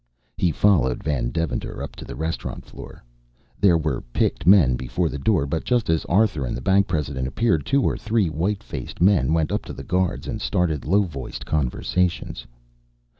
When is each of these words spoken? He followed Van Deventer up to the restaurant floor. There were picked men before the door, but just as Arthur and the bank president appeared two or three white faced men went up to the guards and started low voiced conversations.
He 0.35 0.51
followed 0.51 1.03
Van 1.03 1.29
Deventer 1.29 1.83
up 1.83 1.95
to 1.97 2.05
the 2.05 2.15
restaurant 2.15 2.65
floor. 2.65 3.03
There 3.59 3.77
were 3.77 4.01
picked 4.01 4.47
men 4.47 4.75
before 4.75 5.09
the 5.09 5.19
door, 5.19 5.45
but 5.45 5.63
just 5.63 5.91
as 5.91 6.05
Arthur 6.05 6.43
and 6.43 6.57
the 6.57 6.59
bank 6.59 6.87
president 6.87 7.27
appeared 7.27 7.67
two 7.67 7.83
or 7.83 7.95
three 7.97 8.27
white 8.27 8.63
faced 8.63 8.99
men 8.99 9.31
went 9.31 9.51
up 9.51 9.63
to 9.65 9.73
the 9.73 9.83
guards 9.83 10.27
and 10.27 10.41
started 10.41 10.85
low 10.85 11.03
voiced 11.03 11.45
conversations. 11.45 12.47